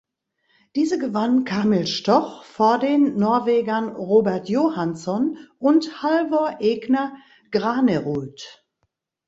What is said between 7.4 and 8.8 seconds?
Granerud.